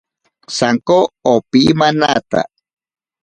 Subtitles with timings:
[0.55, 0.97] Sanko
[1.33, 2.41] opimanata.